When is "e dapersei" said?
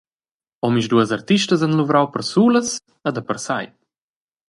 3.07-3.65